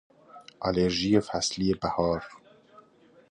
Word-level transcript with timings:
آلرژی 0.59 1.19
فصلی 1.19 1.73
بهار. 1.73 2.23